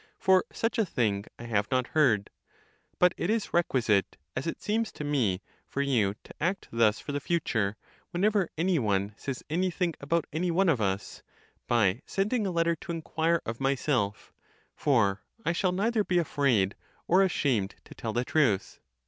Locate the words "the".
7.11-7.19, 18.13-18.25